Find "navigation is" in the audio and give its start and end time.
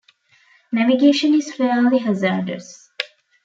0.71-1.53